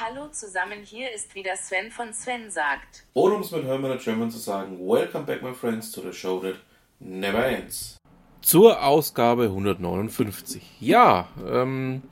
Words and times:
Hallo 0.00 0.28
zusammen, 0.28 0.84
hier 0.84 1.12
ist 1.12 1.34
wieder 1.34 1.56
Sven 1.56 1.90
von 1.90 2.12
Sven 2.12 2.52
sagt. 2.52 3.04
Oder 3.14 3.34
um 3.34 3.40
es 3.40 3.50
mit 3.50 3.64
Hermann 3.64 3.98
German 3.98 4.30
zu 4.30 4.38
sagen, 4.38 4.78
Welcome 4.78 5.24
back 5.24 5.42
my 5.42 5.52
friends 5.52 5.90
to 5.90 6.00
the 6.00 6.12
show 6.12 6.38
that 6.38 6.54
never 7.00 7.44
ends. 7.44 7.96
Zur 8.40 8.84
Ausgabe 8.84 9.46
159. 9.46 10.62
Ja, 10.78 11.26
ähm, 11.44 12.02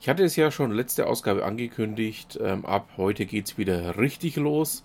ich 0.00 0.08
hatte 0.08 0.24
es 0.24 0.34
ja 0.34 0.50
schon 0.50 0.72
letzte 0.72 1.06
Ausgabe 1.06 1.44
angekündigt. 1.44 2.36
Ähm, 2.42 2.66
ab 2.66 2.88
heute 2.96 3.26
geht 3.26 3.46
es 3.46 3.58
wieder 3.58 3.96
richtig 3.96 4.34
los. 4.34 4.82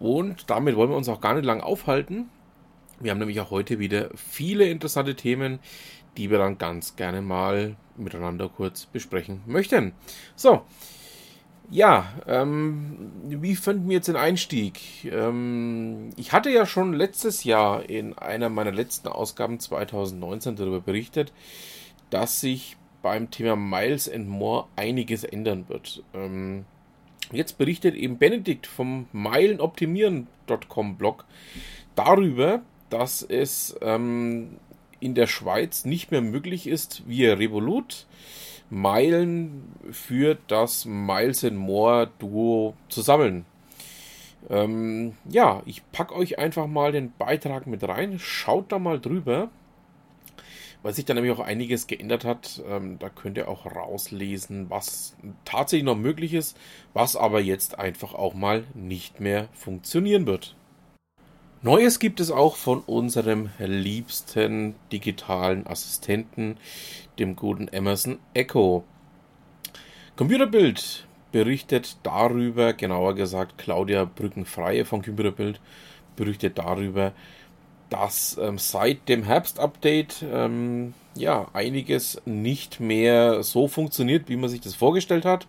Und 0.00 0.50
damit 0.50 0.74
wollen 0.74 0.90
wir 0.90 0.96
uns 0.96 1.08
auch 1.08 1.20
gar 1.20 1.34
nicht 1.34 1.44
lang 1.44 1.60
aufhalten. 1.60 2.28
Wir 2.98 3.12
haben 3.12 3.18
nämlich 3.18 3.40
auch 3.40 3.52
heute 3.52 3.78
wieder 3.78 4.10
viele 4.16 4.64
interessante 4.68 5.14
Themen, 5.14 5.60
die 6.16 6.28
wir 6.28 6.38
dann 6.38 6.58
ganz 6.58 6.96
gerne 6.96 7.22
mal 7.22 7.76
miteinander 7.96 8.48
kurz 8.48 8.86
besprechen 8.86 9.42
möchten. 9.46 9.92
So, 10.34 10.62
ja, 11.72 12.12
ähm, 12.26 13.10
wie 13.24 13.56
fanden 13.56 13.88
wir 13.88 13.96
jetzt 13.96 14.08
den 14.08 14.16
Einstieg? 14.16 15.06
Ähm, 15.06 16.10
ich 16.16 16.32
hatte 16.32 16.50
ja 16.50 16.66
schon 16.66 16.92
letztes 16.92 17.44
Jahr 17.44 17.88
in 17.88 18.16
einer 18.18 18.50
meiner 18.50 18.72
letzten 18.72 19.08
Ausgaben 19.08 19.58
2019 19.58 20.56
darüber 20.56 20.80
berichtet, 20.80 21.32
dass 22.10 22.42
sich 22.42 22.76
beim 23.00 23.30
Thema 23.30 23.56
Miles 23.56 24.06
and 24.06 24.28
More 24.28 24.66
einiges 24.76 25.24
ändern 25.24 25.64
wird. 25.68 26.02
Ähm, 26.12 26.66
jetzt 27.32 27.56
berichtet 27.56 27.94
eben 27.94 28.18
Benedikt 28.18 28.66
vom 28.66 29.06
Meilenoptimieren.com 29.12 30.96
Blog 30.98 31.24
darüber, 31.94 32.60
dass 32.90 33.22
es 33.22 33.74
ähm, 33.80 34.58
in 35.00 35.14
der 35.14 35.26
Schweiz 35.26 35.86
nicht 35.86 36.10
mehr 36.10 36.20
möglich 36.20 36.66
ist, 36.66 37.08
via 37.08 37.32
Revolut 37.32 38.06
Meilen 38.72 39.70
für 39.90 40.38
das 40.46 40.86
Miles 40.86 41.44
and 41.44 41.58
More 41.58 42.10
Duo 42.18 42.74
zu 42.88 43.02
sammeln. 43.02 43.44
Ähm, 44.48 45.12
ja, 45.28 45.62
ich 45.66 45.82
packe 45.92 46.14
euch 46.16 46.38
einfach 46.38 46.66
mal 46.66 46.90
den 46.90 47.12
Beitrag 47.18 47.66
mit 47.66 47.86
rein. 47.86 48.18
Schaut 48.18 48.72
da 48.72 48.78
mal 48.78 48.98
drüber, 48.98 49.50
weil 50.82 50.94
sich 50.94 51.04
da 51.04 51.12
nämlich 51.12 51.32
auch 51.32 51.40
einiges 51.40 51.86
geändert 51.86 52.24
hat. 52.24 52.62
Ähm, 52.66 52.98
da 52.98 53.10
könnt 53.10 53.36
ihr 53.36 53.48
auch 53.48 53.66
rauslesen, 53.66 54.70
was 54.70 55.18
tatsächlich 55.44 55.84
noch 55.84 55.98
möglich 55.98 56.32
ist, 56.32 56.56
was 56.94 57.14
aber 57.14 57.42
jetzt 57.42 57.78
einfach 57.78 58.14
auch 58.14 58.32
mal 58.32 58.64
nicht 58.72 59.20
mehr 59.20 59.48
funktionieren 59.52 60.26
wird. 60.26 60.56
Neues 61.64 62.00
gibt 62.00 62.18
es 62.18 62.32
auch 62.32 62.56
von 62.56 62.80
unserem 62.80 63.50
liebsten 63.60 64.74
digitalen 64.90 65.64
Assistenten, 65.64 66.56
dem 67.20 67.36
guten 67.36 67.68
Emerson 67.68 68.18
Echo. 68.34 68.82
Computerbild 70.16 71.06
berichtet 71.30 71.98
darüber, 72.02 72.72
genauer 72.72 73.14
gesagt 73.14 73.58
Claudia 73.58 74.06
Brückenfreie 74.06 74.84
von 74.84 75.02
Computerbild 75.02 75.60
berichtet 76.16 76.58
darüber, 76.58 77.12
dass 77.90 78.36
ähm, 78.42 78.58
seit 78.58 79.08
dem 79.08 79.22
Herbst-Update 79.22 80.24
ähm, 80.32 80.94
ja 81.14 81.46
einiges 81.52 82.20
nicht 82.24 82.80
mehr 82.80 83.44
so 83.44 83.68
funktioniert, 83.68 84.28
wie 84.28 84.36
man 84.36 84.50
sich 84.50 84.62
das 84.62 84.74
vorgestellt 84.74 85.24
hat. 85.24 85.46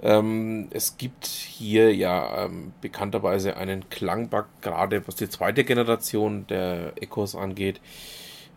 Ähm, 0.00 0.68
es 0.70 0.96
gibt 0.96 1.26
hier 1.26 1.94
ja 1.94 2.44
ähm, 2.44 2.72
bekannterweise 2.80 3.56
einen 3.56 3.88
Klangbug, 3.90 4.46
gerade 4.62 5.06
was 5.06 5.16
die 5.16 5.28
zweite 5.28 5.64
Generation 5.64 6.46
der 6.46 6.92
Echos 7.00 7.34
angeht. 7.34 7.80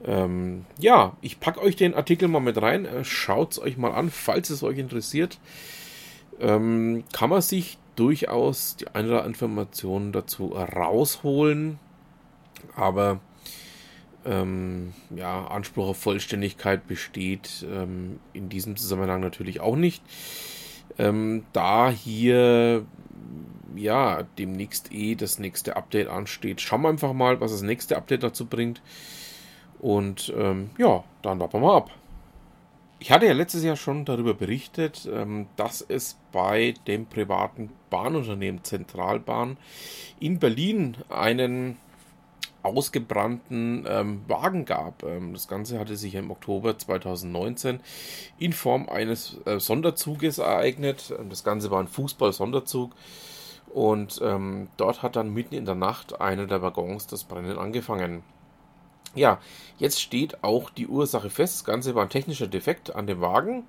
Ähm, 0.05 0.65
ja, 0.79 1.15
ich 1.21 1.39
packe 1.39 1.61
euch 1.61 1.75
den 1.75 1.93
Artikel 1.93 2.27
mal 2.27 2.39
mit 2.39 2.61
rein. 2.61 2.85
Äh, 2.85 3.03
Schaut 3.03 3.53
es 3.53 3.59
euch 3.59 3.77
mal 3.77 3.91
an, 3.91 4.09
falls 4.11 4.49
es 4.49 4.63
euch 4.63 4.77
interessiert. 4.77 5.39
Ähm, 6.39 7.03
kann 7.11 7.29
man 7.29 7.41
sich 7.41 7.77
durchaus 7.95 8.75
die 8.77 8.87
eine 8.89 9.09
oder 9.09 9.17
andere 9.19 9.29
Information 9.29 10.11
dazu 10.11 10.53
rausholen. 10.53 11.79
Aber 12.75 13.19
ähm, 14.25 14.93
ja, 15.15 15.45
Anspruch 15.47 15.89
auf 15.89 15.97
Vollständigkeit 15.97 16.87
besteht 16.87 17.65
ähm, 17.71 18.19
in 18.33 18.49
diesem 18.49 18.75
Zusammenhang 18.75 19.21
natürlich 19.21 19.59
auch 19.59 19.75
nicht. 19.75 20.03
Ähm, 20.97 21.43
da 21.53 21.89
hier 21.89 22.85
ja 23.75 24.23
demnächst 24.37 24.91
eh 24.91 25.15
das 25.15 25.39
nächste 25.39 25.75
Update 25.75 26.07
ansteht, 26.07 26.61
schauen 26.61 26.81
wir 26.81 26.89
einfach 26.89 27.13
mal, 27.13 27.39
was 27.39 27.51
das 27.51 27.61
nächste 27.61 27.97
Update 27.97 28.23
dazu 28.23 28.45
bringt. 28.45 28.81
Und 29.79 30.31
ähm, 30.37 30.69
ja, 30.77 31.03
dann 31.21 31.39
warten 31.39 31.53
wir 31.53 31.67
mal 31.67 31.77
ab. 31.77 31.91
Ich 32.99 33.11
hatte 33.11 33.25
ja 33.25 33.33
letztes 33.33 33.63
Jahr 33.63 33.77
schon 33.77 34.05
darüber 34.05 34.35
berichtet, 34.35 35.09
ähm, 35.11 35.47
dass 35.55 35.81
es 35.81 36.17
bei 36.31 36.75
dem 36.85 37.07
privaten 37.07 37.71
Bahnunternehmen 37.89 38.63
Zentralbahn 38.63 39.57
in 40.19 40.37
Berlin 40.37 40.97
einen 41.09 41.77
ausgebrannten 42.63 43.85
ähm, 43.87 44.21
Wagen 44.27 44.65
gab. 44.65 45.03
Ähm, 45.03 45.33
das 45.33 45.47
Ganze 45.47 45.79
hatte 45.79 45.95
sich 45.95 46.15
im 46.15 46.31
Oktober 46.31 46.77
2019 46.77 47.79
in 48.37 48.53
Form 48.53 48.89
eines 48.89 49.37
äh, 49.45 49.59
Sonderzuges 49.59 50.37
ereignet. 50.37 51.13
Ähm, 51.17 51.29
das 51.29 51.43
Ganze 51.43 51.71
war 51.71 51.79
ein 51.79 51.87
Fußball-Sonderzug. 51.87 52.91
Und 53.73 54.19
ähm, 54.21 54.67
dort 54.77 55.01
hat 55.01 55.15
dann 55.15 55.33
mitten 55.33 55.55
in 55.55 55.65
der 55.65 55.75
Nacht 55.75 56.19
einer 56.19 56.45
der 56.45 56.61
Waggons 56.61 57.07
das 57.07 57.23
Brennen 57.23 57.57
angefangen. 57.57 58.23
Ja, 59.15 59.39
jetzt 59.77 60.01
steht 60.01 60.43
auch 60.43 60.69
die 60.69 60.87
Ursache 60.87 61.29
fest. 61.29 61.55
Das 61.55 61.63
Ganze 61.63 61.95
war 61.95 62.03
ein 62.03 62.09
technischer 62.09 62.47
Defekt 62.47 62.95
an 62.95 63.07
dem 63.07 63.21
Wagen. 63.21 63.65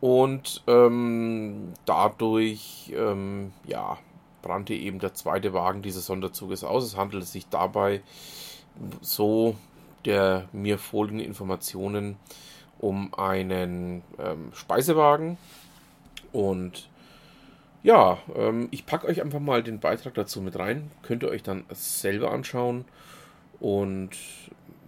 Und 0.00 0.62
ähm, 0.66 1.74
dadurch, 1.84 2.92
ähm, 2.96 3.52
ja, 3.66 3.98
brannte 4.42 4.74
eben 4.74 4.98
der 4.98 5.14
zweite 5.14 5.52
Wagen 5.52 5.82
dieses 5.82 6.06
Sonderzuges 6.06 6.64
aus. 6.64 6.84
Es 6.84 6.96
handelte 6.96 7.26
sich 7.26 7.48
dabei, 7.48 8.02
so 9.00 9.56
der 10.04 10.48
mir 10.52 10.78
folgenden 10.78 11.26
Informationen, 11.26 12.16
um 12.78 13.12
einen 13.14 14.02
ähm, 14.18 14.52
Speisewagen. 14.54 15.36
Und 16.32 16.88
ja, 17.82 18.18
ähm, 18.34 18.68
ich 18.70 18.86
packe 18.86 19.06
euch 19.06 19.20
einfach 19.20 19.40
mal 19.40 19.62
den 19.62 19.80
Beitrag 19.80 20.14
dazu 20.14 20.40
mit 20.40 20.58
rein. 20.58 20.90
Könnt 21.02 21.22
ihr 21.22 21.28
euch 21.28 21.42
dann 21.42 21.64
selber 21.70 22.30
anschauen 22.32 22.84
und 23.58 24.10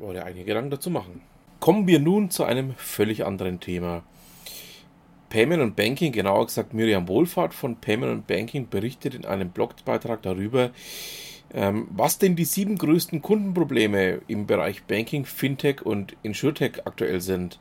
eure 0.01 0.25
eigenen 0.25 0.47
Gedanken 0.47 0.71
dazu 0.71 0.91
machen. 0.91 1.21
Kommen 1.61 1.87
wir 1.87 2.01
nun 2.01 2.31
zu 2.31 2.45
einem 2.45 2.75
völlig 2.75 3.25
anderen 3.25 3.61
Thema. 3.61 4.03
Payment 5.33 5.63
und 5.63 5.77
Banking, 5.77 6.13
genauer 6.13 6.45
gesagt 6.45 6.75
Miriam 6.75 7.09
Wohlfahrt 7.09 7.55
von 7.55 7.77
Payment 7.77 8.13
und 8.13 8.27
Banking, 8.27 8.69
berichtet 8.69 9.15
in 9.15 9.25
einem 9.25 9.49
Blogbeitrag 9.49 10.21
darüber, 10.21 10.73
ähm, 11.55 11.89
was 11.91 12.19
denn 12.19 12.37
die 12.37 12.45
sieben 12.45 12.77
größten 12.77 13.23
Kundenprobleme 13.23 14.21
im 14.29 14.47
Bereich 14.47 14.83
Banking, 14.85 15.25
Fintech 15.25 15.87
und 15.87 16.15
Insurtech 16.23 16.83
aktuell 16.85 17.23
sind. 17.23 17.59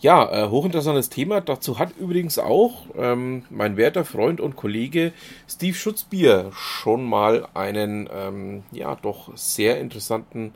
Ja, 0.00 0.46
äh, 0.46 0.50
hochinteressantes 0.50 1.08
Thema. 1.08 1.40
Dazu 1.40 1.78
hat 1.78 1.96
übrigens 1.96 2.40
auch 2.40 2.86
ähm, 2.98 3.44
mein 3.50 3.76
werter 3.76 4.04
Freund 4.04 4.40
und 4.40 4.56
Kollege 4.56 5.12
Steve 5.48 5.76
Schutzbier 5.76 6.50
schon 6.52 7.04
mal 7.04 7.46
einen, 7.54 8.08
ähm, 8.12 8.64
ja, 8.72 8.96
doch 8.96 9.30
sehr 9.36 9.78
interessanten 9.78 10.54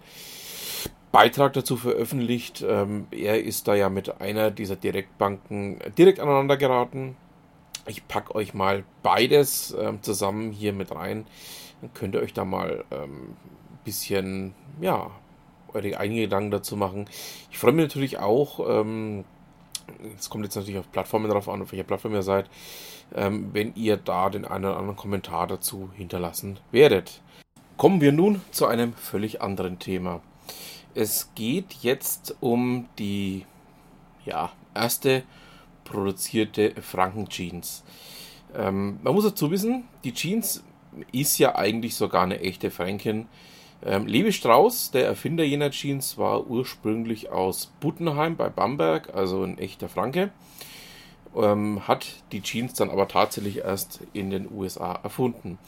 Beitrag 1.12 1.52
dazu 1.54 1.76
veröffentlicht. 1.76 2.64
Ähm, 2.66 3.06
er 3.10 3.42
ist 3.42 3.66
da 3.68 3.74
ja 3.74 3.88
mit 3.88 4.20
einer 4.20 4.50
dieser 4.50 4.76
Direktbanken 4.76 5.78
direkt 5.98 6.20
aneinander 6.20 6.56
geraten. 6.56 7.16
Ich 7.86 8.06
packe 8.06 8.34
euch 8.34 8.54
mal 8.54 8.84
beides 9.02 9.76
ähm, 9.78 10.02
zusammen 10.02 10.52
hier 10.52 10.72
mit 10.72 10.94
rein. 10.94 11.26
Dann 11.80 11.92
könnt 11.94 12.14
ihr 12.14 12.20
euch 12.20 12.34
da 12.34 12.44
mal 12.44 12.84
ein 12.90 13.02
ähm, 13.02 13.36
bisschen, 13.84 14.54
ja, 14.80 15.10
eure 15.72 15.98
eigenen 15.98 16.22
Gedanken 16.22 16.50
dazu 16.50 16.76
machen. 16.76 17.06
Ich 17.50 17.58
freue 17.58 17.72
mich 17.72 17.84
natürlich 17.84 18.18
auch, 18.18 18.60
ähm, 18.68 19.24
es 20.16 20.30
kommt 20.30 20.44
jetzt 20.44 20.56
natürlich 20.56 20.78
auf 20.78 20.90
Plattformen 20.92 21.28
darauf 21.28 21.48
an, 21.48 21.62
auf 21.62 21.72
welcher 21.72 21.84
Plattform 21.84 22.14
ihr 22.14 22.22
seid, 22.22 22.48
ähm, 23.14 23.50
wenn 23.52 23.74
ihr 23.74 23.96
da 23.96 24.30
den 24.30 24.44
einen 24.44 24.64
oder 24.64 24.76
anderen 24.76 24.96
Kommentar 24.96 25.46
dazu 25.46 25.90
hinterlassen 25.94 26.58
werdet. 26.70 27.20
Kommen 27.76 28.00
wir 28.00 28.12
nun 28.12 28.42
zu 28.50 28.66
einem 28.66 28.92
völlig 28.92 29.42
anderen 29.42 29.78
Thema. 29.78 30.20
Es 30.94 31.30
geht 31.34 31.72
jetzt 31.82 32.36
um 32.40 32.88
die 32.98 33.46
ja, 34.24 34.52
erste 34.74 35.22
produzierte 35.84 36.74
Franken-Jeans. 36.80 37.84
Ähm, 38.54 38.98
man 39.02 39.14
muss 39.14 39.24
dazu 39.24 39.50
wissen, 39.50 39.84
die 40.04 40.12
Jeans 40.12 40.64
ist 41.12 41.38
ja 41.38 41.54
eigentlich 41.54 41.94
sogar 41.94 42.24
eine 42.24 42.40
echte 42.40 42.70
Franken. 42.70 43.28
Ähm, 43.84 44.06
Levi 44.06 44.32
Strauss, 44.32 44.90
der 44.90 45.06
Erfinder 45.06 45.44
jener 45.44 45.70
Jeans, 45.70 46.18
war 46.18 46.46
ursprünglich 46.46 47.30
aus 47.30 47.72
Buttenheim 47.80 48.36
bei 48.36 48.48
Bamberg, 48.48 49.14
also 49.14 49.42
ein 49.42 49.58
echter 49.58 49.88
Franke. 49.88 50.30
Ähm, 51.36 51.86
hat 51.86 52.06
die 52.32 52.42
Jeans 52.42 52.74
dann 52.74 52.90
aber 52.90 53.06
tatsächlich 53.06 53.58
erst 53.58 54.00
in 54.12 54.30
den 54.30 54.50
USA 54.50 54.98
erfunden. 55.02 55.58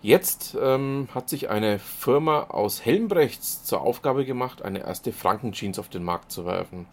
Jetzt 0.00 0.56
ähm, 0.60 1.08
hat 1.12 1.28
sich 1.28 1.50
eine 1.50 1.80
Firma 1.80 2.44
aus 2.44 2.84
Helmbrechts 2.84 3.64
zur 3.64 3.80
Aufgabe 3.80 4.24
gemacht, 4.24 4.62
eine 4.62 4.80
erste 4.80 5.12
Franken-Jeans 5.12 5.80
auf 5.80 5.88
den 5.88 6.04
Markt 6.04 6.30
zu 6.30 6.46
werfen. 6.46 6.86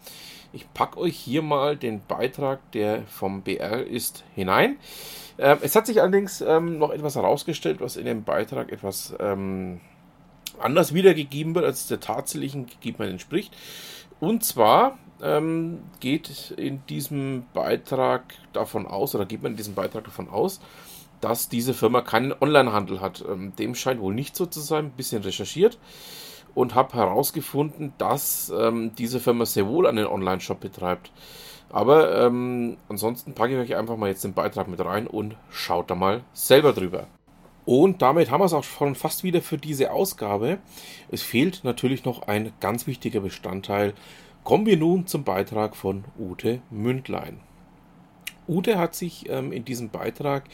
Ich 0.52 0.72
packe 0.74 0.98
euch 0.98 1.16
hier 1.16 1.42
mal 1.42 1.76
den 1.76 2.00
Beitrag, 2.04 2.58
der 2.72 3.02
vom 3.06 3.42
BR 3.42 3.86
ist, 3.86 4.24
hinein. 4.34 4.78
Ähm, 5.38 5.58
es 5.60 5.76
hat 5.76 5.86
sich 5.86 6.00
allerdings 6.00 6.40
ähm, 6.40 6.78
noch 6.78 6.90
etwas 6.90 7.14
herausgestellt, 7.14 7.80
was 7.80 7.96
in 7.96 8.06
dem 8.06 8.24
Beitrag 8.24 8.72
etwas 8.72 9.14
ähm, 9.20 9.80
anders 10.58 10.92
wiedergegeben 10.92 11.54
wird, 11.54 11.64
als 11.64 11.86
der 11.86 12.00
tatsächlichen 12.00 12.66
Gegebenheit 12.66 13.10
entspricht. 13.10 13.56
Und 14.18 14.44
zwar 14.44 14.98
ähm, 15.22 15.80
geht 16.00 16.52
in 16.56 16.84
diesem 16.86 17.44
Beitrag 17.54 18.34
davon 18.52 18.86
aus, 18.86 19.14
oder 19.14 19.26
geht 19.26 19.42
man 19.42 19.52
in 19.52 19.56
diesem 19.56 19.74
Beitrag 19.74 20.04
davon 20.04 20.28
aus, 20.28 20.60
dass 21.20 21.48
diese 21.48 21.74
Firma 21.74 22.02
keinen 22.02 22.34
Onlinehandel 22.38 23.00
hat. 23.00 23.24
Ähm, 23.28 23.54
dem 23.56 23.74
scheint 23.74 24.00
wohl 24.00 24.14
nicht 24.14 24.36
so 24.36 24.46
zu 24.46 24.60
sein. 24.60 24.86
Ein 24.86 24.90
bisschen 24.90 25.22
recherchiert 25.22 25.78
und 26.54 26.74
habe 26.74 26.94
herausgefunden, 26.94 27.92
dass 27.98 28.52
ähm, 28.56 28.92
diese 28.96 29.20
Firma 29.20 29.44
sehr 29.44 29.68
wohl 29.68 29.86
einen 29.86 30.06
Online-Shop 30.06 30.58
betreibt. 30.58 31.12
Aber 31.68 32.24
ähm, 32.24 32.76
ansonsten 32.88 33.34
packe 33.34 33.54
ich 33.54 33.58
euch 33.58 33.76
einfach 33.76 33.96
mal 33.96 34.08
jetzt 34.08 34.24
den 34.24 34.34
Beitrag 34.34 34.68
mit 34.68 34.82
rein 34.84 35.06
und 35.06 35.36
schaut 35.50 35.90
da 35.90 35.94
mal 35.94 36.22
selber 36.32 36.72
drüber. 36.72 37.08
Und 37.66 38.00
damit 38.00 38.30
haben 38.30 38.40
wir 38.40 38.46
es 38.46 38.52
auch 38.52 38.64
schon 38.64 38.94
fast 38.94 39.24
wieder 39.24 39.42
für 39.42 39.58
diese 39.58 39.90
Ausgabe. 39.90 40.58
Es 41.10 41.22
fehlt 41.22 41.64
natürlich 41.64 42.04
noch 42.04 42.22
ein 42.28 42.52
ganz 42.60 42.86
wichtiger 42.86 43.20
Bestandteil. 43.20 43.92
Kommen 44.46 44.64
wir 44.64 44.76
nun 44.76 45.08
zum 45.08 45.24
Beitrag 45.24 45.74
von 45.74 46.04
Ute 46.16 46.60
Mündlein. 46.70 47.40
Ute 48.46 48.78
hat 48.78 48.94
sich 48.94 49.28
ähm, 49.28 49.50
in 49.50 49.64
diesem 49.64 49.88
Beitrag 49.88 50.44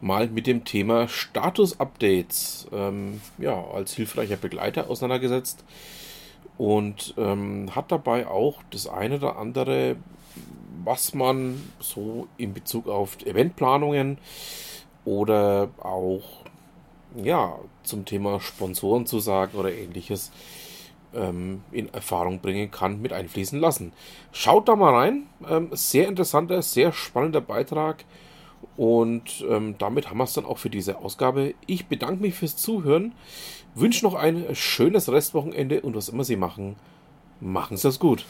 mal 0.00 0.28
mit 0.28 0.46
dem 0.46 0.64
Thema 0.64 1.06
Status-Updates 1.06 2.66
ähm, 2.72 3.20
ja, 3.36 3.62
als 3.62 3.92
hilfreicher 3.92 4.38
Begleiter 4.38 4.88
auseinandergesetzt 4.88 5.64
und 6.56 7.12
ähm, 7.18 7.76
hat 7.76 7.92
dabei 7.92 8.26
auch 8.26 8.62
das 8.70 8.86
eine 8.86 9.16
oder 9.16 9.36
andere, 9.36 9.96
was 10.82 11.12
man 11.12 11.60
so 11.78 12.28
in 12.38 12.54
Bezug 12.54 12.88
auf 12.88 13.18
Eventplanungen 13.26 14.16
oder 15.04 15.68
auch 15.82 16.22
ja, 17.22 17.58
zum 17.82 18.06
Thema 18.06 18.40
Sponsoren 18.40 19.04
zu 19.04 19.20
sagen 19.20 19.58
oder 19.58 19.70
ähnliches 19.70 20.32
ähm, 21.16 21.62
in 21.72 21.92
Erfahrung 21.92 22.40
bringen 22.40 22.70
kann, 22.70 23.00
mit 23.00 23.12
einfließen 23.12 23.58
lassen. 23.58 23.92
Schaut 24.32 24.68
da 24.68 24.76
mal 24.76 24.94
rein. 24.94 25.26
Ähm, 25.48 25.68
sehr 25.72 26.08
interessanter, 26.08 26.62
sehr 26.62 26.92
spannender 26.92 27.40
Beitrag. 27.40 28.04
Und 28.76 29.44
ähm, 29.48 29.76
damit 29.78 30.10
haben 30.10 30.18
wir 30.18 30.24
es 30.24 30.34
dann 30.34 30.44
auch 30.44 30.58
für 30.58 30.70
diese 30.70 30.98
Ausgabe. 30.98 31.54
Ich 31.66 31.86
bedanke 31.86 32.22
mich 32.22 32.34
fürs 32.34 32.56
Zuhören, 32.56 33.12
wünsche 33.74 34.04
noch 34.04 34.14
ein 34.14 34.44
schönes 34.54 35.10
Restwochenende 35.10 35.80
und 35.80 35.94
was 35.94 36.08
immer 36.08 36.24
Sie 36.24 36.36
machen, 36.36 36.76
machen 37.40 37.76
Sie 37.76 37.88
es 37.88 37.98
gut. 37.98 38.24